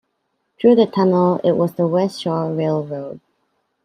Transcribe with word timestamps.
Through 0.59 0.77
the 0.77 0.87
tunnel, 0.87 1.39
it 1.43 1.51
was 1.51 1.73
the 1.75 1.85
West 1.87 2.23
Shore 2.23 2.51
Railroad. 2.51 3.19